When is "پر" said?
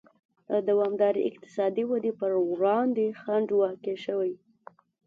2.19-2.31